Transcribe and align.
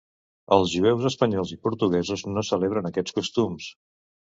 Els 0.55 0.71
jueus 0.75 1.05
espanyols 1.09 1.51
i 1.57 1.59
portuguesos 1.67 2.25
no 2.33 2.47
celebren 2.51 2.91
aquests 2.93 3.17
costums. 3.21 3.71